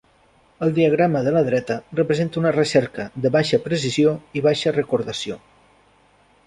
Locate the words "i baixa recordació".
4.41-5.41